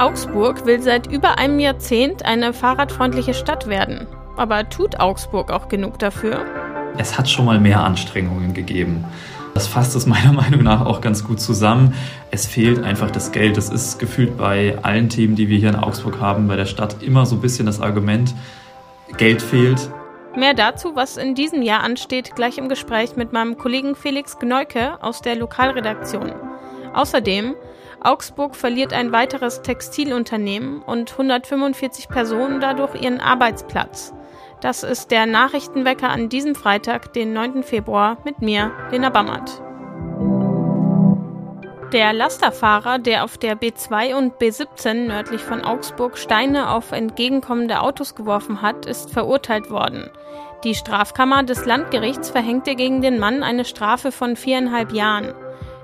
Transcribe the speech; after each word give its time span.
Augsburg 0.00 0.64
will 0.64 0.80
seit 0.80 1.12
über 1.12 1.36
einem 1.36 1.60
Jahrzehnt 1.60 2.24
eine 2.24 2.54
fahrradfreundliche 2.54 3.34
Stadt 3.34 3.66
werden. 3.66 4.06
Aber 4.38 4.66
tut 4.70 4.98
Augsburg 4.98 5.52
auch 5.52 5.68
genug 5.68 5.98
dafür? 5.98 6.46
Es 6.96 7.18
hat 7.18 7.28
schon 7.28 7.44
mal 7.44 7.60
mehr 7.60 7.84
Anstrengungen 7.84 8.54
gegeben. 8.54 9.04
Das 9.52 9.66
fasst 9.66 9.94
es 9.94 10.06
meiner 10.06 10.32
Meinung 10.40 10.62
nach 10.62 10.86
auch 10.86 11.02
ganz 11.02 11.22
gut 11.22 11.38
zusammen. 11.38 11.92
Es 12.30 12.46
fehlt 12.46 12.82
einfach 12.82 13.10
das 13.10 13.30
Geld. 13.30 13.58
Das 13.58 13.68
ist 13.68 13.98
gefühlt 13.98 14.38
bei 14.38 14.78
allen 14.80 15.10
Themen, 15.10 15.36
die 15.36 15.50
wir 15.50 15.58
hier 15.58 15.68
in 15.68 15.76
Augsburg 15.76 16.18
haben, 16.18 16.48
bei 16.48 16.56
der 16.56 16.64
Stadt 16.64 17.02
immer 17.02 17.26
so 17.26 17.36
ein 17.36 17.42
bisschen 17.42 17.66
das 17.66 17.82
Argument, 17.82 18.34
Geld 19.18 19.42
fehlt. 19.42 19.90
Mehr 20.34 20.54
dazu, 20.54 20.96
was 20.96 21.18
in 21.18 21.34
diesem 21.34 21.60
Jahr 21.60 21.82
ansteht, 21.82 22.34
gleich 22.34 22.56
im 22.56 22.70
Gespräch 22.70 23.16
mit 23.16 23.34
meinem 23.34 23.58
Kollegen 23.58 23.94
Felix 23.94 24.38
Gneuke 24.38 24.96
aus 25.02 25.20
der 25.20 25.36
Lokalredaktion. 25.36 26.32
Außerdem 26.94 27.54
Augsburg 28.02 28.56
verliert 28.56 28.92
ein 28.92 29.12
weiteres 29.12 29.62
Textilunternehmen 29.62 30.80
und 30.82 31.12
145 31.12 32.08
Personen 32.08 32.60
dadurch 32.60 32.94
ihren 32.94 33.20
Arbeitsplatz. 33.20 34.14
Das 34.60 34.82
ist 34.82 35.10
der 35.10 35.26
Nachrichtenwecker 35.26 36.08
an 36.08 36.28
diesem 36.28 36.54
Freitag, 36.54 37.12
den 37.12 37.32
9. 37.32 37.62
Februar, 37.62 38.18
mit 38.24 38.40
mir, 38.40 38.72
Lena 38.90 39.10
Bammert. 39.10 39.62
Der 41.92 42.12
Lasterfahrer, 42.12 43.00
der 43.00 43.24
auf 43.24 43.36
der 43.36 43.58
B2 43.58 44.14
und 44.14 44.34
B17 44.34 45.08
nördlich 45.08 45.40
von 45.40 45.62
Augsburg 45.62 46.18
Steine 46.18 46.70
auf 46.70 46.92
entgegenkommende 46.92 47.80
Autos 47.80 48.14
geworfen 48.14 48.62
hat, 48.62 48.86
ist 48.86 49.10
verurteilt 49.10 49.70
worden. 49.70 50.08
Die 50.62 50.74
Strafkammer 50.74 51.42
des 51.42 51.66
Landgerichts 51.66 52.30
verhängte 52.30 52.76
gegen 52.76 53.02
den 53.02 53.18
Mann 53.18 53.42
eine 53.42 53.64
Strafe 53.64 54.12
von 54.12 54.36
viereinhalb 54.36 54.92
Jahren. 54.92 55.34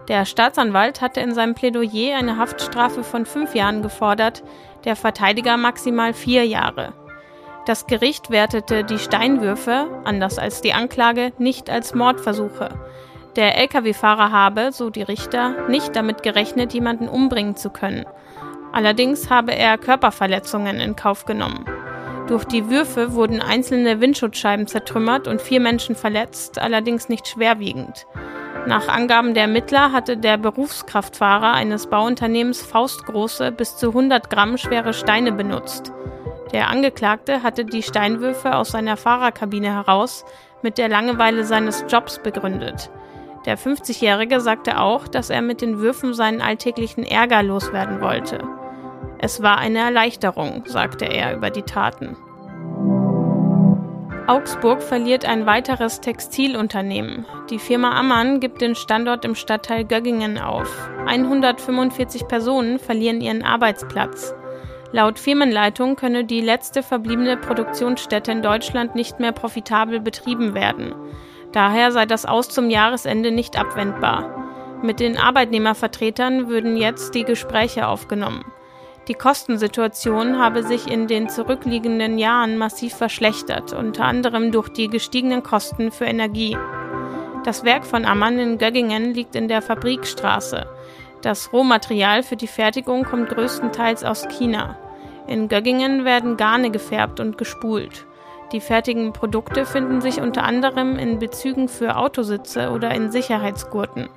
Der 0.09 0.25
Staatsanwalt 0.25 1.01
hatte 1.01 1.21
in 1.21 1.35
seinem 1.35 1.55
Plädoyer 1.55 2.17
eine 2.17 2.37
Haftstrafe 2.37 3.03
von 3.03 3.27
fünf 3.27 3.55
Jahren 3.55 3.83
gefordert, 3.83 4.45
der 4.85 4.95
Verteidiger 4.95 5.57
maximal 5.57 6.15
vier 6.15 6.47
Jahre. 6.47 6.93
Das 7.67 7.89
Gericht 7.89 8.31
wertete 8.31 8.85
die 8.85 9.01
Steinwürfe, 9.01 9.89
anders 10.05 10.39
als 10.39 10.61
die 10.61 10.73
Anklage, 10.73 11.33
nicht 11.39 11.69
als 11.69 11.95
Mordversuche. 11.95 12.69
Der 13.35 13.59
Lkw-Fahrer 13.59 14.31
habe, 14.31 14.71
so 14.71 14.89
die 14.91 15.03
Richter, 15.03 15.69
nicht 15.69 15.97
damit 15.97 16.23
gerechnet, 16.23 16.73
jemanden 16.73 17.09
umbringen 17.09 17.57
zu 17.57 17.71
können. 17.71 18.07
Allerdings 18.73 19.31
habe 19.31 19.55
er 19.57 19.79
Körperverletzungen 19.79 20.81
in 20.81 20.95
Kauf 20.95 21.25
genommen. 21.25 21.65
Durch 22.29 22.45
die 22.45 22.71
Würfe 22.71 23.15
wurden 23.15 23.43
einzelne 23.43 24.01
Windschutzscheiben 24.01 24.69
zertrümmert 24.69 25.27
und 25.27 25.43
vier 25.43 25.61
Menschen 25.61 25.97
verletzt, 25.97 26.61
allerdings 26.61 27.09
nicht 27.09 27.27
schwerwiegend. 27.27 28.07
Nach 28.67 28.89
Angaben 28.89 29.33
der 29.33 29.45
Ermittler 29.45 29.93
hatte 29.93 30.17
der 30.17 30.39
Berufskraftfahrer 30.39 31.53
eines 31.53 31.87
Bauunternehmens 31.87 32.63
faustgroße, 32.63 33.53
bis 33.53 33.77
zu 33.77 33.91
100 33.91 34.29
Gramm 34.29 34.59
schwere 34.59 34.93
Steine 34.93 35.31
benutzt. 35.31 35.93
Der 36.53 36.69
Angeklagte 36.69 37.45
hatte 37.45 37.65
die 37.65 37.85
Steinwürfe 37.85 38.57
aus 38.57 38.71
seiner 38.71 38.97
Fahrerkabine 38.97 39.73
heraus 39.73 40.25
mit 40.63 40.79
der 40.79 40.89
Langeweile 40.89 41.45
seines 41.45 41.85
Jobs 41.89 42.19
begründet. 42.19 42.91
Der 43.45 43.57
50-Jährige 43.57 44.41
sagte 44.41 44.81
auch, 44.81 45.07
dass 45.07 45.31
er 45.31 45.43
mit 45.43 45.61
den 45.61 45.79
Würfen 45.79 46.13
seinen 46.13 46.41
alltäglichen 46.41 47.05
Ärger 47.05 47.45
loswerden 47.45 48.01
wollte. 48.01 48.43
Es 49.19 49.43
war 49.43 49.59
eine 49.59 49.79
Erleichterung, 49.79 50.65
sagte 50.67 51.05
er 51.05 51.37
über 51.37 51.51
die 51.51 51.63
Taten. 51.63 52.17
Augsburg 54.29 54.83
verliert 54.83 55.25
ein 55.25 55.47
weiteres 55.47 56.01
Textilunternehmen. 56.01 57.25
Die 57.49 57.61
Firma 57.61 57.97
Ammann 57.97 58.41
gibt 58.41 58.61
den 58.61 58.75
Standort 58.75 59.25
im 59.25 59.37
Stadtteil 59.37 59.85
Göggingen 59.85 60.39
auf. 60.39 60.91
145 61.07 62.27
Personen 62.27 62.81
verlieren 62.81 63.21
ihren 63.21 63.45
Arbeitsplatz. 63.45 64.35
Laut 64.91 65.21
Firmenleitung 65.21 65.95
könne 65.95 66.25
die 66.25 66.41
letzte 66.41 66.83
verbliebene 66.83 67.37
Produktionsstätte 67.37 68.33
in 68.33 68.43
Deutschland 68.43 68.97
nicht 68.97 69.21
mehr 69.21 69.31
profitabel 69.31 70.01
betrieben 70.01 70.55
werden. 70.55 70.93
Daher 71.53 71.93
sei 71.93 72.05
das 72.05 72.27
Aus 72.27 72.49
zum 72.49 72.69
Jahresende 72.69 73.31
nicht 73.31 73.57
abwendbar. 73.57 74.83
Mit 74.83 74.99
den 74.99 75.19
Arbeitnehmervertretern 75.19 76.49
würden 76.49 76.77
jetzt 76.77 77.15
die 77.15 77.25
Gespräche 77.25 77.87
aufgenommen. 77.87 78.45
Die 79.09 79.15
Kostensituation 79.15 80.41
habe 80.41 80.65
sich 80.65 80.91
in 80.91 81.07
den 81.07 81.29
zurückliegenden 81.29 82.19
Jahren 82.19 82.59
massiv 82.59 82.95
verschlechtert, 82.95 83.73
unter 83.73 84.05
anderem 84.05 84.51
durch 84.51 84.69
die 84.69 84.89
gestiegenen 84.89 85.45
Kosten 85.45 85.93
für 85.93 86.07
Energie. 86.07 86.59
Das 87.45 87.63
Werk 87.65 87.87
von 87.87 88.05
Ammann 88.05 88.41
in 88.41 88.59
Göggingen 88.59 89.15
liegt 89.15 89.37
in 89.37 89.47
der 89.47 89.63
Fabrikstraße. 89.63 90.67
Das 91.23 91.53
Rohmaterial 91.53 92.25
für 92.25 92.35
die 92.35 92.49
Fertigung 92.49 93.05
kommt 93.05 93.29
größtenteils 93.29 94.03
aus 94.03 94.27
China. 94.27 94.77
In 95.29 95.47
Göggingen 95.47 96.05
werden 96.05 96.37
Garne 96.37 96.73
gefärbt 96.73 97.21
und 97.21 97.39
gespult. 97.39 98.07
Die 98.51 98.61
fertigen 98.61 99.13
Produkte 99.13 99.67
finden 99.67 100.01
sich 100.01 100.21
unter 100.21 100.43
anderem 100.43 100.97
in 100.99 101.21
Bezügen 101.21 101.69
für 101.69 101.97
Autositze 101.97 102.71
oder 102.71 102.93
in 102.93 103.13
Sicherheitsgurten. 103.13 104.09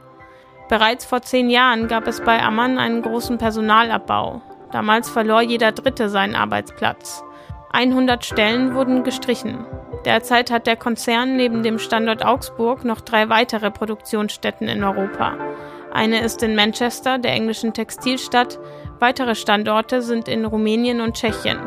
Bereits 0.68 1.06
vor 1.06 1.22
zehn 1.22 1.52
Jahren 1.52 1.88
gab 1.88 2.08
es 2.08 2.22
bei 2.22 2.42
Ammann 2.42 2.80
einen 2.80 3.04
großen 3.04 3.38
Personalabbau. 3.38 4.42
Damals 4.72 5.10
verlor 5.10 5.42
jeder 5.42 5.72
Dritte 5.72 6.10
seinen 6.10 6.36
Arbeitsplatz. 6.36 7.24
100 7.72 8.26
Stellen 8.26 8.74
wurden 8.74 9.04
gestrichen. 9.04 9.66
Derzeit 10.06 10.50
hat 10.50 10.66
der 10.66 10.76
Konzern 10.76 11.36
neben 11.36 11.62
dem 11.62 11.78
Standort 11.78 12.26
Augsburg 12.26 12.86
noch 12.86 13.02
drei 13.02 13.30
weitere 13.30 13.70
Produktionsstätten 13.70 14.68
in 14.68 14.84
Europa. 14.84 15.36
Eine 15.92 16.22
ist 16.22 16.42
in 16.44 16.56
Manchester, 16.56 17.18
der 17.18 17.34
englischen 17.34 17.74
Textilstadt. 17.74 18.60
Weitere 19.00 19.36
Standorte 19.36 20.02
sind 20.02 20.28
in 20.28 20.46
Rumänien 20.46 21.02
und 21.02 21.16
Tschechien. 21.16 21.60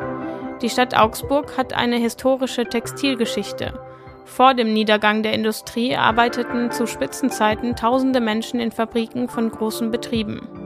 Die 0.61 0.71
Stadt 0.71 0.97
Augsburg 0.97 1.57
hat 1.59 1.73
eine 1.73 1.97
historische 1.97 2.65
Textilgeschichte. 2.65 3.73
Vor 4.25 4.55
dem 4.55 4.73
Niedergang 4.73 5.23
der 5.23 5.35
Industrie 5.35 5.97
arbeiteten 5.97 6.71
zu 6.71 6.87
Spitzenzeiten 6.87 7.75
tausende 7.75 8.21
Menschen 8.21 8.61
in 8.61 8.71
Fabriken 8.71 9.29
von 9.29 9.51
großen 9.51 9.91
Betrieben. 9.91 10.62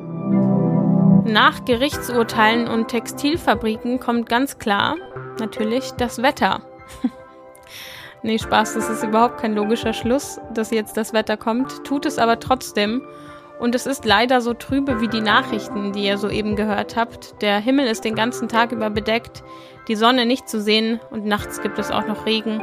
Nach 1.27 1.65
Gerichtsurteilen 1.65 2.69
und 2.69 2.87
Textilfabriken 2.87 3.99
kommt 3.99 4.29
ganz 4.29 4.59
klar, 4.59 4.95
natürlich, 5.41 5.91
das 5.99 6.23
Wetter. 6.23 6.61
nee, 8.23 8.39
Spaß, 8.39 8.75
das 8.75 8.89
ist 8.89 9.03
überhaupt 9.03 9.41
kein 9.41 9.53
logischer 9.53 9.93
Schluss, 9.93 10.41
dass 10.55 10.71
jetzt 10.71 10.97
das 10.97 11.13
Wetter 11.13 11.37
kommt, 11.37 11.85
tut 11.85 12.07
es 12.07 12.19
aber 12.19 12.39
trotzdem. 12.39 13.03
Und 13.59 13.75
es 13.75 13.87
ist 13.87 14.05
leider 14.05 14.41
so 14.41 14.55
trübe 14.55 15.01
wie 15.01 15.09
die 15.09 15.21
Nachrichten, 15.21 15.93
die 15.93 16.05
ihr 16.05 16.17
soeben 16.17 16.55
gehört 16.55 16.95
habt. 16.95 17.43
Der 17.43 17.59
Himmel 17.59 17.89
ist 17.89 18.05
den 18.05 18.15
ganzen 18.15 18.47
Tag 18.47 18.71
über 18.71 18.89
bedeckt, 18.89 19.43
die 19.89 19.97
Sonne 19.97 20.27
nicht 20.27 20.49
zu 20.49 20.61
sehen 20.61 21.01
und 21.11 21.27
nachts 21.27 21.61
gibt 21.61 21.81
es 21.81 21.91
auch 21.91 22.07
noch 22.07 22.25
Regen. 22.27 22.63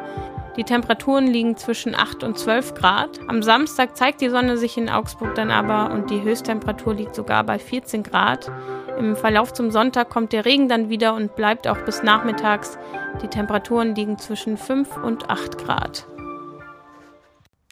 Die 0.55 0.63
Temperaturen 0.63 1.25
liegen 1.25 1.57
zwischen 1.57 1.95
8 1.95 2.23
und 2.23 2.37
12 2.37 2.75
Grad. 2.75 3.19
Am 3.27 3.41
Samstag 3.41 3.97
zeigt 3.97 4.21
die 4.21 4.29
Sonne 4.29 4.57
sich 4.57 4.77
in 4.77 4.89
Augsburg 4.89 5.33
dann 5.33 5.49
aber 5.49 5.91
und 5.91 6.11
die 6.11 6.21
Höchsttemperatur 6.21 6.93
liegt 6.93 7.15
sogar 7.15 7.43
bei 7.43 7.57
14 7.57 8.03
Grad. 8.03 8.51
Im 8.99 9.15
Verlauf 9.15 9.53
zum 9.53 9.71
Sonntag 9.71 10.09
kommt 10.11 10.31
der 10.31 10.45
Regen 10.45 10.69
dann 10.69 10.89
wieder 10.89 11.15
und 11.15 11.35
bleibt 11.35 11.67
auch 11.67 11.79
bis 11.79 12.03
nachmittags. 12.03 12.77
Die 13.23 13.27
Temperaturen 13.27 13.95
liegen 13.95 14.19
zwischen 14.19 14.57
5 14.57 14.97
und 14.97 15.29
8 15.31 15.57
Grad. 15.57 16.05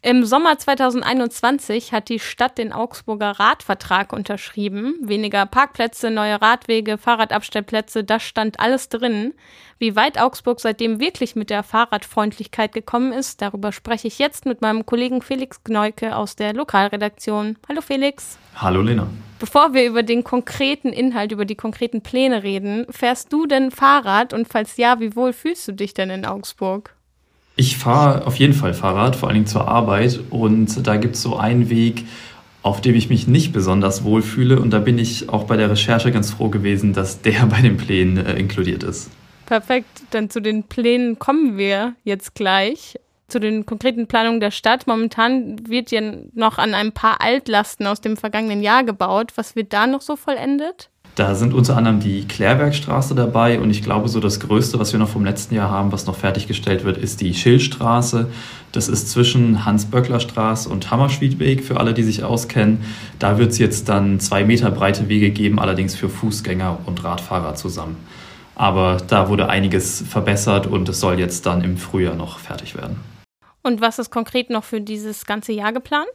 Im 0.04 0.26
Sommer 0.26 0.58
2021 0.58 1.94
hat 1.94 2.10
die 2.10 2.18
Stadt 2.18 2.58
den 2.58 2.74
Augsburger 2.74 3.40
Radvertrag 3.40 4.14
unterschrieben. 4.14 4.96
Weniger 5.00 5.46
Parkplätze, 5.46 6.10
neue 6.10 6.42
Radwege, 6.42 6.98
Fahrradabstellplätze, 6.98 8.04
das 8.04 8.24
stand 8.24 8.60
alles 8.60 8.90
drin. 8.90 9.36
Wie 9.78 9.96
weit 9.96 10.20
Augsburg 10.20 10.60
seitdem 10.60 11.00
wirklich 11.00 11.36
mit 11.36 11.52
der 11.52 11.62
Fahrradfreundlichkeit 11.62 12.74
gekommen 12.74 13.14
ist, 13.14 13.44
darüber 13.44 13.72
spreche 13.72 14.08
ich 14.08 14.18
jetzt 14.18 14.48
mit 14.48 14.62
meinem 14.62 14.88
Kollegen 14.88 15.22
Felix 15.22 15.64
Gneuke 15.64 16.16
aus 16.16 16.36
der 16.36 16.54
Lokalredaktion. 16.54 17.60
Hallo 17.70 17.82
Felix. 17.82 18.40
Hallo 18.56 18.82
Lena. 18.82 19.06
Bevor 19.38 19.76
wir 19.76 19.86
über 19.86 20.02
den 20.02 20.24
konkreten 20.24 20.90
Inhalt, 20.90 21.32
über 21.32 21.46
die 21.46 21.56
konkreten 21.56 22.02
Pläne 22.02 22.42
reden, 22.42 22.88
fährst 22.90 23.32
du 23.32 23.46
denn 23.46 23.70
Fahrrad 23.70 24.34
und 24.34 24.48
falls 24.48 24.78
ja, 24.78 25.00
wie 25.00 25.16
wohl 25.16 25.32
fühlst 25.32 25.68
du 25.68 25.74
dich 25.74 25.94
denn 25.94 26.10
in 26.10 26.26
Augsburg? 26.26 26.96
Ich 27.56 27.78
fahre 27.78 28.26
auf 28.26 28.38
jeden 28.38 28.54
Fall 28.54 28.74
Fahrrad, 28.74 29.16
vor 29.16 29.30
allen 29.30 29.36
Dingen 29.36 29.48
zur 29.48 29.68
Arbeit. 29.68 30.20
Und 30.30 30.88
da 30.88 30.98
gibt 30.98 31.16
es 31.16 31.22
so 31.22 31.38
einen 31.38 31.70
Weg, 31.70 32.06
auf 32.64 32.82
dem 32.82 32.96
ich 32.96 33.10
mich 33.10 33.28
nicht 33.28 33.52
besonders 33.54 34.04
wohlfühle. 34.04 34.60
Und 34.60 34.72
da 34.72 34.80
bin 34.80 34.98
ich 34.98 35.30
auch 35.30 35.46
bei 35.46 35.58
der 35.58 35.70
Recherche 35.70 36.12
ganz 36.12 36.32
froh 36.32 36.50
gewesen, 36.50 36.94
dass 36.94 37.22
der 37.22 37.46
bei 37.50 37.62
den 37.62 37.78
Plänen 37.78 38.18
äh, 38.18 38.34
inkludiert 38.38 38.84
ist. 38.84 39.10
Perfekt, 39.46 40.04
denn 40.14 40.30
zu 40.30 40.42
den 40.42 40.64
Plänen 40.64 41.20
kommen 41.20 41.58
wir 41.58 41.94
jetzt 42.04 42.36
gleich. 42.36 42.98
Zu 43.28 43.40
den 43.40 43.66
konkreten 43.66 44.08
Planungen 44.08 44.40
der 44.40 44.52
Stadt. 44.52 44.88
Momentan 44.88 45.68
wird 45.68 45.92
ja 45.92 46.02
noch 46.34 46.58
an 46.58 46.74
ein 46.74 46.92
paar 46.92 47.22
Altlasten 47.22 47.88
aus 47.88 48.02
dem 48.02 48.18
vergangenen 48.18 48.62
Jahr 48.62 48.84
gebaut. 48.84 49.34
Was 49.36 49.56
wird 49.56 49.74
da 49.74 49.88
noch 49.88 50.02
so 50.02 50.16
vollendet? 50.16 50.90
Da 51.16 51.36
sind 51.36 51.54
unter 51.54 51.76
anderem 51.76 52.00
die 52.00 52.26
Klärwerkstraße 52.26 53.16
dabei 53.16 53.60
und 53.60 53.70
ich 53.70 53.84
glaube, 53.84 54.08
so 54.08 54.22
das 54.22 54.40
Größte, 54.40 54.80
was 54.80 54.94
wir 54.94 55.00
noch 55.00 55.10
vom 55.10 55.26
letzten 55.26 55.56
Jahr 55.56 55.70
haben, 55.70 55.92
was 55.92 56.06
noch 56.06 56.16
fertiggestellt 56.16 56.86
wird, 56.86 56.98
ist 56.98 57.20
die 57.20 57.34
Schillstraße. 57.34 58.30
Das 58.72 58.88
ist 58.88 59.10
zwischen 59.10 59.66
Hans-Böckler-Straße 59.66 60.70
und 60.70 60.90
Hammerschwiedweg, 60.90 61.66
für 61.66 61.78
alle, 61.78 61.94
die 61.94 62.04
sich 62.04 62.24
auskennen. 62.24 62.86
Da 63.20 63.38
wird 63.38 63.52
es 63.52 63.58
jetzt 63.58 63.90
dann 63.90 64.22
zwei 64.22 64.46
Meter 64.46 64.72
breite 64.72 65.10
Wege 65.10 65.32
geben, 65.32 65.60
allerdings 65.60 65.96
für 65.96 66.08
Fußgänger 66.08 66.80
und 66.86 67.04
Radfahrer 67.04 67.56
zusammen. 67.56 67.98
Aber 68.56 68.98
da 69.06 69.28
wurde 69.28 69.50
einiges 69.50 70.02
verbessert 70.08 70.66
und 70.66 70.88
es 70.88 71.02
soll 71.02 71.20
jetzt 71.20 71.46
dann 71.46 71.62
im 71.62 71.78
Frühjahr 71.78 72.16
noch 72.16 72.40
fertig 72.40 72.76
werden. 72.76 72.98
Und 73.64 73.82
was 73.82 74.00
ist 74.00 74.12
konkret 74.12 74.50
noch 74.50 74.64
für 74.64 74.80
dieses 74.80 75.26
ganze 75.26 75.52
Jahr 75.52 75.74
geplant? 75.74 76.10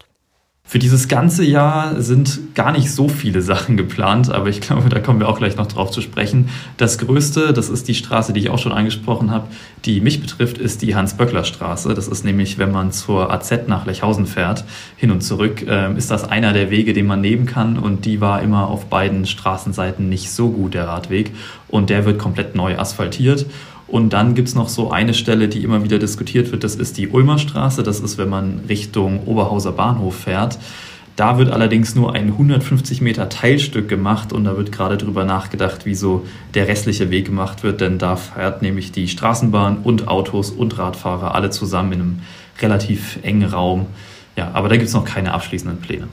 Für 0.69 0.81
dieses 0.81 1.07
ganze 1.07 1.45
Jahr 1.45 2.03
sind 2.03 2.57
gar 2.57 2.73
nicht 2.73 2.91
so 2.91 3.09
viele 3.09 3.41
Sachen 3.41 3.77
geplant, 3.77 4.33
aber 4.33 4.49
ich 4.49 4.61
glaube, 4.61 4.89
da 4.89 4.99
kommen 4.99 5.21
wir 5.21 5.29
auch 5.29 5.39
gleich 5.39 5.57
noch 5.57 5.69
drauf 5.69 5.93
zu 5.93 6.01
sprechen. 6.01 6.49
Das 6.77 6.99
größte, 6.99 7.53
das 7.53 7.69
ist 7.69 7.87
die 7.87 7.95
Straße, 7.95 8.33
die 8.33 8.41
ich 8.41 8.51
auch 8.51 8.59
schon 8.59 8.73
angesprochen 8.73 9.31
habe, 9.31 9.47
die 9.85 10.01
mich 10.01 10.21
betrifft, 10.21 10.59
ist 10.59 10.83
die 10.83 10.97
Hans-Böckler-Straße. 10.97 11.95
Das 11.95 12.09
ist 12.09 12.25
nämlich, 12.25 12.59
wenn 12.59 12.73
man 12.73 12.91
zur 12.91 13.33
AZ 13.33 13.69
nach 13.69 13.87
Lechhausen 13.87 14.27
fährt, 14.27 14.65
hin 14.97 15.13
und 15.13 15.21
zurück, 15.21 15.65
äh, 15.69 15.97
ist 15.97 16.11
das 16.11 16.25
einer 16.25 16.53
der 16.53 16.69
Wege, 16.69 16.93
den 16.93 17.07
man 17.07 17.21
nehmen 17.21 17.47
kann 17.47 17.79
und 17.79 18.05
die 18.05 18.21
war 18.21 18.43
immer 18.43 18.67
auf 18.67 18.87
beiden 18.87 19.25
Straßenseiten 19.25 20.09
nicht 20.09 20.33
so 20.33 20.51
gut, 20.51 20.75
der 20.75 20.89
Radweg. 20.89 21.31
Und 21.69 21.91
der 21.91 22.05
wird 22.07 22.19
komplett 22.19 22.57
neu 22.57 22.77
asphaltiert. 22.77 23.47
Und 23.89 24.13
dann 24.13 24.35
gibt 24.35 24.49
es 24.49 24.55
noch 24.55 24.69
so 24.69 24.91
eine 24.91 25.15
Stelle, 25.15 25.49
die 25.49 25.63
immer 25.63 25.85
wieder 25.85 25.99
diskutiert 25.99 26.51
wird, 26.51 26.65
das 26.65 26.75
ist 26.75 26.99
die 26.99 27.09
Ulmer 27.09 27.39
Straße. 27.39 27.83
Das 27.83 28.01
ist, 28.01 28.19
wenn 28.19 28.29
man 28.29 28.61
Richtung 28.69 29.25
Oberhauser 29.27 29.73
Bahnhof 29.73 30.17
fährt. 30.17 30.59
Da 31.15 31.39
wird 31.39 31.51
allerdings 31.51 31.95
nur 31.95 32.15
ein 32.15 32.27
150 32.29 33.01
Meter 33.01 33.31
Teilstück 33.31 33.89
gemacht 33.89 34.35
und 34.35 34.45
da 34.45 34.59
wird 34.59 34.71
gerade 34.71 34.99
drüber 34.99 35.25
nachgedacht, 35.25 35.87
wie 35.87 35.95
so 35.95 36.27
der 36.53 36.69
restliche 36.69 37.11
Weg 37.11 37.25
gemacht 37.25 37.63
wird, 37.63 37.81
denn 37.81 37.99
da 37.99 38.17
fährt 38.17 38.61
nämlich 38.61 38.93
die 38.93 39.09
Straßenbahn 39.09 39.79
und 39.79 40.09
Autos 40.09 40.51
und 40.51 40.77
Radfahrer 40.77 41.35
alle 41.35 41.49
zusammen 41.49 41.93
in 41.93 42.01
einem 42.01 42.21
relativ 42.61 43.19
engen 43.23 43.49
Raum. 43.49 43.87
Ja, 44.37 44.51
aber 44.53 44.69
da 44.69 44.77
gibt 44.77 44.89
es 44.89 44.95
noch 44.95 45.07
keine 45.07 45.33
abschließenden 45.33 45.81
Pläne. 45.81 46.09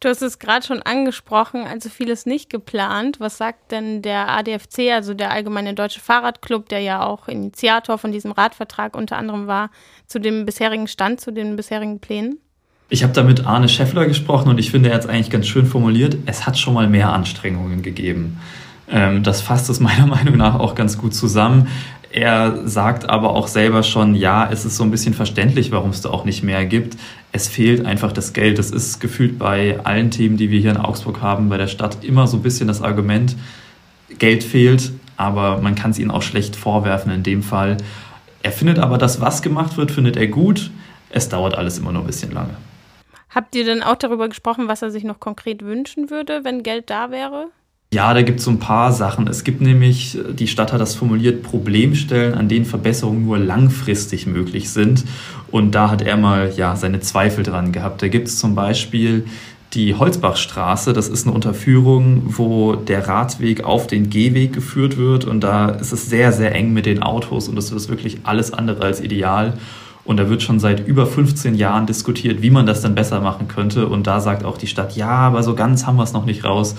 Du 0.00 0.08
hast 0.10 0.20
es 0.20 0.38
gerade 0.38 0.66
schon 0.66 0.82
angesprochen, 0.82 1.64
also 1.64 1.88
vieles 1.88 2.26
nicht 2.26 2.50
geplant. 2.50 3.18
Was 3.18 3.38
sagt 3.38 3.72
denn 3.72 4.02
der 4.02 4.28
ADFC, 4.28 4.92
also 4.92 5.14
der 5.14 5.30
Allgemeine 5.30 5.72
Deutsche 5.72 6.00
Fahrradclub, 6.00 6.68
der 6.68 6.80
ja 6.80 7.04
auch 7.04 7.28
Initiator 7.28 7.96
von 7.96 8.12
diesem 8.12 8.32
Radvertrag 8.32 8.94
unter 8.94 9.16
anderem 9.16 9.46
war, 9.46 9.70
zu 10.06 10.18
dem 10.18 10.44
bisherigen 10.44 10.86
Stand, 10.86 11.20
zu 11.20 11.30
den 11.32 11.56
bisherigen 11.56 12.00
Plänen? 12.00 12.38
Ich 12.88 13.02
habe 13.02 13.14
da 13.14 13.22
mit 13.22 13.46
Arne 13.46 13.68
Scheffler 13.68 14.06
gesprochen 14.06 14.50
und 14.50 14.58
ich 14.58 14.70
finde, 14.70 14.90
er 14.90 14.96
hat 14.96 15.04
es 15.04 15.08
eigentlich 15.08 15.30
ganz 15.30 15.46
schön 15.46 15.66
formuliert. 15.66 16.16
Es 16.26 16.46
hat 16.46 16.58
schon 16.58 16.74
mal 16.74 16.88
mehr 16.88 17.12
Anstrengungen 17.12 17.82
gegeben. 17.82 18.38
Ähm, 18.88 19.22
das 19.22 19.40
fasst 19.40 19.68
es 19.70 19.80
meiner 19.80 20.06
Meinung 20.16 20.36
nach 20.36 20.54
auch 20.60 20.74
ganz 20.74 20.98
gut 20.98 21.14
zusammen. 21.14 21.68
Er 22.10 22.66
sagt 22.66 23.10
aber 23.10 23.30
auch 23.30 23.48
selber 23.48 23.82
schon, 23.82 24.14
ja, 24.14 24.48
es 24.50 24.64
ist 24.64 24.76
so 24.76 24.84
ein 24.84 24.90
bisschen 24.90 25.14
verständlich, 25.14 25.72
warum 25.72 25.90
es 25.90 26.00
da 26.00 26.10
auch 26.10 26.24
nicht 26.24 26.42
mehr 26.42 26.64
gibt. 26.64 26.96
Es 27.32 27.48
fehlt 27.48 27.84
einfach 27.84 28.12
das 28.12 28.32
Geld. 28.32 28.58
Das 28.58 28.70
ist 28.70 29.00
gefühlt 29.00 29.38
bei 29.38 29.78
allen 29.84 30.10
Themen, 30.10 30.36
die 30.36 30.50
wir 30.50 30.60
hier 30.60 30.70
in 30.70 30.76
Augsburg 30.76 31.20
haben, 31.20 31.48
bei 31.48 31.58
der 31.58 31.66
Stadt 31.66 32.04
immer 32.04 32.26
so 32.26 32.38
ein 32.38 32.42
bisschen 32.42 32.68
das 32.68 32.80
Argument, 32.80 33.36
Geld 34.18 34.44
fehlt, 34.44 34.92
aber 35.16 35.60
man 35.60 35.74
kann 35.74 35.90
es 35.90 35.98
ihnen 35.98 36.10
auch 36.10 36.22
schlecht 36.22 36.56
vorwerfen 36.56 37.12
in 37.12 37.22
dem 37.22 37.42
Fall. 37.42 37.76
Er 38.42 38.52
findet 38.52 38.78
aber, 38.78 38.96
dass 38.96 39.20
was 39.20 39.42
gemacht 39.42 39.76
wird, 39.76 39.90
findet 39.90 40.16
er 40.16 40.28
gut. 40.28 40.70
Es 41.10 41.28
dauert 41.28 41.54
alles 41.54 41.78
immer 41.78 41.92
nur 41.92 42.02
ein 42.02 42.06
bisschen 42.06 42.32
lange. 42.32 42.56
Habt 43.28 43.54
ihr 43.54 43.64
denn 43.64 43.82
auch 43.82 43.96
darüber 43.96 44.28
gesprochen, 44.28 44.68
was 44.68 44.82
er 44.82 44.90
sich 44.90 45.04
noch 45.04 45.20
konkret 45.20 45.62
wünschen 45.62 46.10
würde, 46.10 46.44
wenn 46.44 46.62
Geld 46.62 46.88
da 46.88 47.10
wäre? 47.10 47.48
Ja, 47.92 48.12
da 48.14 48.22
gibt 48.22 48.40
es 48.40 48.44
so 48.44 48.50
ein 48.50 48.58
paar 48.58 48.92
Sachen. 48.92 49.28
Es 49.28 49.44
gibt 49.44 49.60
nämlich, 49.60 50.18
die 50.32 50.48
Stadt 50.48 50.72
hat 50.72 50.80
das 50.80 50.96
formuliert, 50.96 51.42
Problemstellen, 51.44 52.34
an 52.34 52.48
denen 52.48 52.64
Verbesserungen 52.64 53.24
nur 53.24 53.38
langfristig 53.38 54.26
möglich 54.26 54.70
sind. 54.70 55.04
Und 55.52 55.74
da 55.74 55.90
hat 55.90 56.02
er 56.02 56.16
mal 56.16 56.52
ja, 56.56 56.74
seine 56.74 57.00
Zweifel 57.00 57.44
dran 57.44 57.70
gehabt. 57.70 58.02
Da 58.02 58.08
gibt 58.08 58.26
es 58.26 58.38
zum 58.38 58.56
Beispiel 58.56 59.24
die 59.72 59.94
Holzbachstraße. 59.94 60.94
Das 60.94 61.08
ist 61.08 61.26
eine 61.26 61.34
Unterführung, 61.34 62.22
wo 62.36 62.74
der 62.74 63.06
Radweg 63.06 63.62
auf 63.64 63.86
den 63.86 64.10
Gehweg 64.10 64.52
geführt 64.52 64.96
wird. 64.96 65.24
Und 65.24 65.42
da 65.42 65.68
ist 65.68 65.92
es 65.92 66.10
sehr, 66.10 66.32
sehr 66.32 66.54
eng 66.56 66.72
mit 66.72 66.86
den 66.86 67.02
Autos. 67.02 67.48
Und 67.48 67.54
das 67.54 67.70
ist 67.70 67.88
wirklich 67.88 68.18
alles 68.24 68.52
andere 68.52 68.84
als 68.84 69.00
ideal. 69.00 69.54
Und 70.04 70.18
da 70.18 70.28
wird 70.28 70.42
schon 70.42 70.58
seit 70.58 70.86
über 70.86 71.06
15 71.06 71.54
Jahren 71.54 71.86
diskutiert, 71.86 72.42
wie 72.42 72.50
man 72.50 72.66
das 72.66 72.80
dann 72.80 72.96
besser 72.96 73.20
machen 73.20 73.46
könnte. 73.46 73.86
Und 73.86 74.08
da 74.08 74.20
sagt 74.20 74.44
auch 74.44 74.58
die 74.58 74.66
Stadt, 74.66 74.96
ja, 74.96 75.08
aber 75.08 75.44
so 75.44 75.54
ganz 75.54 75.86
haben 75.86 75.96
wir 75.96 76.04
es 76.04 76.12
noch 76.12 76.26
nicht 76.26 76.44
raus. 76.44 76.74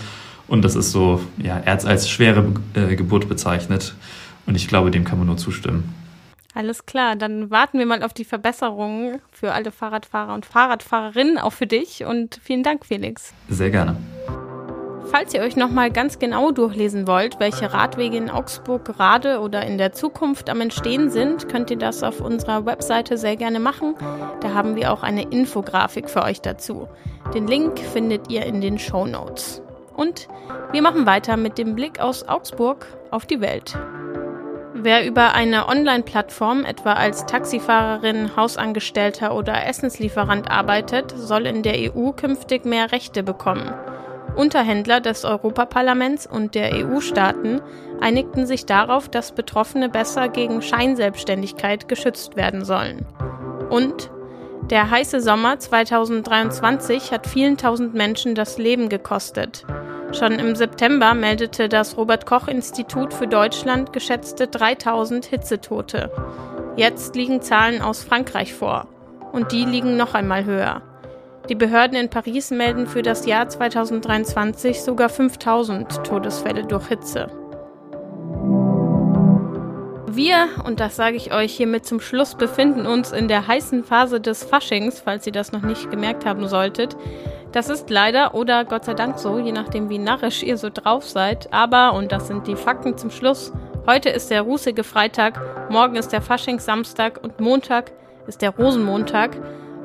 Und 0.47 0.63
das 0.63 0.75
ist 0.75 0.91
so, 0.91 1.21
ja, 1.38 1.59
er 1.59 1.73
hat 1.73 1.79
es 1.79 1.85
als 1.85 2.09
schwere 2.09 2.53
äh, 2.73 2.95
Geburt 2.95 3.27
bezeichnet. 3.27 3.95
Und 4.45 4.55
ich 4.55 4.67
glaube, 4.67 4.91
dem 4.91 5.03
kann 5.03 5.17
man 5.17 5.27
nur 5.27 5.38
zustimmen. 5.38 5.94
Alles 6.53 6.85
klar, 6.85 7.15
dann 7.15 7.51
warten 7.51 7.77
wir 7.77 7.85
mal 7.85 8.01
auf 8.01 8.13
die 8.13 8.25
Verbesserungen 8.25 9.21
für 9.31 9.53
alle 9.53 9.71
Fahrradfahrer 9.71 10.33
und 10.33 10.45
Fahrradfahrerinnen, 10.45 11.38
auch 11.38 11.53
für 11.53 11.67
dich. 11.67 12.03
Und 12.05 12.39
vielen 12.41 12.63
Dank, 12.63 12.85
Felix. 12.85 13.33
Sehr 13.47 13.69
gerne. 13.69 13.95
Falls 15.11 15.33
ihr 15.33 15.41
euch 15.41 15.55
nochmal 15.55 15.91
ganz 15.91 16.19
genau 16.19 16.51
durchlesen 16.51 17.07
wollt, 17.07 17.39
welche 17.39 17.71
Radwege 17.71 18.17
in 18.17 18.29
Augsburg 18.29 18.83
gerade 18.83 19.39
oder 19.39 19.65
in 19.65 19.77
der 19.77 19.94
Zukunft 19.94 20.49
am 20.49 20.59
Entstehen 20.59 21.09
sind, 21.09 21.47
könnt 21.47 21.69
ihr 21.69 21.77
das 21.77 22.03
auf 22.03 22.19
unserer 22.19 22.65
Webseite 22.65 23.17
sehr 23.17 23.38
gerne 23.38 23.59
machen. 23.59 23.95
Da 24.41 24.53
haben 24.53 24.75
wir 24.75 24.91
auch 24.91 25.03
eine 25.03 25.29
Infografik 25.29 26.09
für 26.09 26.23
euch 26.23 26.41
dazu. 26.41 26.88
Den 27.33 27.47
Link 27.47 27.79
findet 27.79 28.29
ihr 28.29 28.45
in 28.45 28.59
den 28.59 28.79
Show 28.79 29.05
Notes. 29.05 29.61
Und 29.97 30.29
wir 30.71 30.81
machen 30.81 31.05
weiter 31.05 31.35
mit 31.35 31.57
dem 31.57 31.75
Blick 31.75 31.99
aus 31.99 32.27
Augsburg 32.27 32.85
auf 33.11 33.25
die 33.25 33.41
Welt. 33.41 33.77
Wer 34.73 35.07
über 35.07 35.33
eine 35.33 35.67
Online-Plattform, 35.67 36.63
etwa 36.63 36.94
als 36.94 37.25
Taxifahrerin, 37.25 38.35
Hausangestellter 38.38 39.35
oder 39.35 39.65
Essenslieferant 39.65 40.51
arbeitet, 40.51 41.11
soll 41.17 41.47
in 41.47 41.63
der 41.63 41.94
EU 41.95 42.11
künftig 42.11 42.63
mehr 42.63 42.91
Rechte 42.91 43.23
bekommen. 43.23 43.73
Unterhändler 44.35 45.01
des 45.01 45.25
Europaparlaments 45.25 46.27
und 46.27 46.53
der 46.53 46.75
EU-Staaten 46.75 47.59
einigten 47.99 48.45
sich 48.45 48.67
darauf, 48.67 49.09
dass 49.09 49.31
Betroffene 49.31 49.89
besser 49.89 50.29
gegen 50.29 50.61
Scheinselbstständigkeit 50.61 51.88
geschützt 51.88 52.35
werden 52.35 52.63
sollen. 52.63 53.03
Und 53.71 54.11
der 54.69 54.91
heiße 54.91 55.21
Sommer 55.21 55.57
2023 55.57 57.11
hat 57.11 57.25
vielen 57.25 57.57
tausend 57.57 57.95
Menschen 57.95 58.35
das 58.35 58.59
Leben 58.59 58.89
gekostet. 58.89 59.65
Schon 60.13 60.39
im 60.39 60.56
September 60.56 61.13
meldete 61.13 61.68
das 61.68 61.98
Robert 61.98 62.25
Koch 62.25 62.48
Institut 62.48 63.13
für 63.13 63.27
Deutschland 63.27 63.92
geschätzte 63.92 64.48
3000 64.48 65.25
Hitzetote. 65.25 66.09
Jetzt 66.77 67.15
liegen 67.15 67.42
Zahlen 67.42 67.81
aus 67.81 68.04
Frankreich 68.04 68.54
vor. 68.54 68.88
Und 69.33 69.51
die 69.51 69.65
liegen 69.65 69.98
noch 69.98 70.13
einmal 70.13 70.45
höher. 70.45 70.81
Die 71.50 71.56
Behörden 71.56 71.98
in 71.98 72.09
Paris 72.09 72.51
melden 72.51 72.88
für 72.88 73.01
das 73.01 73.25
Jahr 73.25 73.48
2023 73.48 74.81
sogar 74.81 75.09
5000 75.09 76.04
Todesfälle 76.04 76.66
durch 76.66 76.87
Hitze. 76.87 77.30
Wir, 80.09 80.47
und 80.64 80.80
das 80.80 80.95
sage 80.95 81.18
ich 81.18 81.33
euch 81.33 81.54
hiermit 81.54 81.85
zum 81.85 81.99
Schluss, 81.99 82.35
befinden 82.35 82.85
uns 82.85 83.11
in 83.11 83.28
der 83.28 83.45
heißen 83.45 83.83
Phase 83.83 84.21
des 84.21 84.44
Faschings, 84.44 85.02
falls 85.02 85.28
ihr 85.28 85.33
das 85.33 85.52
noch 85.52 85.64
nicht 85.64 85.92
gemerkt 85.92 86.26
haben 86.26 86.47
solltet. 86.47 86.95
Das 87.52 87.69
ist 87.69 87.90
leider 87.90 88.33
oder 88.33 88.64
Gott 88.64 88.85
sei 88.85 88.94
Dank 88.94 89.19
so, 89.19 89.37
je 89.37 89.52
nachdem 89.52 89.90
wie 89.90 89.97
narrisch 89.97 90.44
ihr 90.44 90.56
so 90.56 90.69
drauf 90.73 91.04
seid. 91.09 91.52
Aber, 91.52 91.94
und 91.94 92.14
das 92.14 92.28
sind 92.28 92.47
die 92.47 92.56
Fakten 92.56 92.97
zum 92.97 93.11
Schluss, 93.11 93.52
heute 93.85 94.09
ist 94.09 94.31
der 94.31 94.44
rußige 94.44 94.83
Freitag, 94.83 95.69
morgen 95.69 95.95
ist 95.95 96.14
der 96.14 96.21
Faschingssamstag 96.21 97.19
und 97.21 97.42
Montag 97.42 97.92
ist 98.28 98.42
der 98.42 98.52
Rosenmontag. 98.52 99.37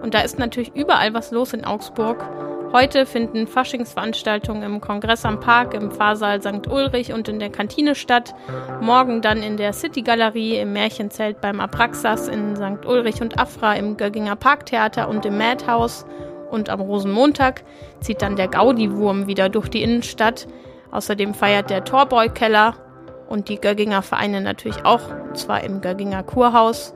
Und 0.02 0.14
da 0.14 0.20
ist 0.20 0.38
natürlich 0.38 0.72
überall 0.74 1.14
was 1.14 1.32
los 1.32 1.52
in 1.52 1.64
Augsburg. 1.64 2.24
Heute 2.72 3.04
finden 3.04 3.46
Faschingsveranstaltungen 3.46 4.62
im 4.62 4.80
Kongress 4.80 5.26
am 5.26 5.40
Park, 5.40 5.74
im 5.74 5.90
Pfarrsaal 5.90 6.40
St. 6.40 6.66
Ulrich 6.68 7.12
und 7.12 7.28
in 7.28 7.38
der 7.38 7.50
Kantine 7.50 7.94
statt. 7.94 8.34
Morgen 8.80 9.20
dann 9.20 9.42
in 9.42 9.58
der 9.58 9.74
City 9.74 10.00
Galerie, 10.00 10.56
im 10.56 10.72
Märchenzelt 10.72 11.42
beim 11.42 11.60
Abraxas 11.60 12.28
in 12.28 12.56
St. 12.56 12.86
Ulrich 12.86 13.20
und 13.20 13.38
Afra, 13.38 13.74
im 13.74 13.98
Gögginger 13.98 14.36
Parktheater 14.36 15.10
und 15.10 15.26
im 15.26 15.36
Madhouse. 15.36 16.06
Und 16.50 16.70
am 16.70 16.80
Rosenmontag 16.80 17.62
zieht 18.00 18.22
dann 18.22 18.36
der 18.36 18.48
Gaudi-Wurm 18.48 19.26
wieder 19.26 19.50
durch 19.50 19.68
die 19.68 19.82
Innenstadt. 19.82 20.46
Außerdem 20.92 21.34
feiert 21.34 21.68
der 21.68 21.84
Torboy-Keller 21.84 22.74
und 23.28 23.50
die 23.50 23.60
Gögginger 23.60 24.00
Vereine 24.00 24.40
natürlich 24.40 24.86
auch, 24.86 25.02
und 25.28 25.36
zwar 25.36 25.62
im 25.62 25.82
Gögginger 25.82 26.22
Kurhaus. 26.22 26.94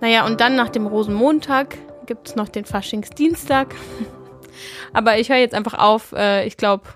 Naja, 0.00 0.24
und 0.24 0.40
dann 0.40 0.56
nach 0.56 0.70
dem 0.70 0.86
Rosenmontag 0.86 1.76
gibt 2.06 2.28
es 2.28 2.36
noch 2.36 2.48
den 2.48 2.64
Faschingsdienstag. 2.64 3.74
Aber 4.92 5.18
ich 5.18 5.28
höre 5.28 5.38
jetzt 5.38 5.54
einfach 5.54 5.74
auf. 5.74 6.12
Äh, 6.12 6.46
ich 6.46 6.56
glaube, 6.56 6.88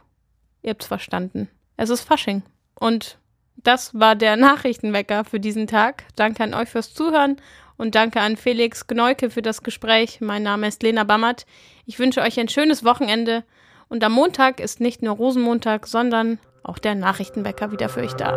ihr 0.63 0.71
habt 0.71 0.83
es 0.83 0.89
verstanden. 0.89 1.49
Es 1.77 1.91
ist 1.91 2.03
Fasching. 2.03 2.43
Und 2.75 3.19
das 3.57 3.99
war 3.99 4.15
der 4.15 4.37
Nachrichtenwecker 4.37 5.25
für 5.25 5.41
diesen 5.41 5.67
Tag. 5.67 6.05
Danke 6.17 6.45
an 6.45 6.55
euch 6.55 6.69
fürs 6.69 6.95
Zuhören 6.95 7.37
und 7.77 7.95
danke 7.95 8.21
an 8.21 8.37
Felix 8.37 8.87
Gneuke 8.87 9.31
für 9.31 9.43
das 9.43 9.63
Gespräch. 9.63 10.21
Mein 10.21 10.43
Name 10.43 10.69
ist 10.69 10.83
Lena 10.83 11.05
Bammert. 11.05 11.47
Ich 11.87 11.99
wünsche 11.99 12.21
euch 12.21 12.39
ein 12.39 12.49
schönes 12.49 12.85
Wochenende. 12.85 13.45
Und 13.89 14.05
am 14.05 14.13
Montag 14.13 14.61
ist 14.61 14.81
nicht 14.81 15.03
nur 15.03 15.17
Rosenmontag, 15.17 15.87
sondern 15.87 16.39
auch 16.63 16.79
der 16.79 16.95
Nachrichtenwecker 16.95 17.73
wieder 17.73 17.89
für 17.89 18.01
euch 18.01 18.15
da. 18.15 18.37